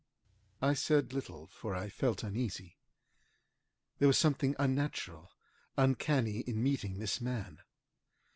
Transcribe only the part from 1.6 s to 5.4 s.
I felt uneasy. There was something unnatural,